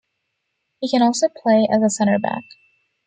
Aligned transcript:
He 0.79 0.89
can 0.89 1.03
also 1.03 1.29
play 1.29 1.67
as 1.71 1.83
a 1.83 1.89
centre 1.91 2.17
back. 2.17 2.41